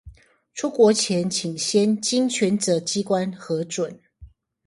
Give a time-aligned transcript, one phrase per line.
[0.55, 4.01] 出國請先經權責機關核准